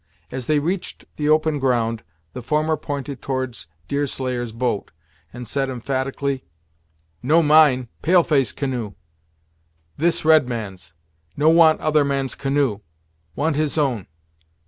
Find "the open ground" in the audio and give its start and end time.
1.17-2.01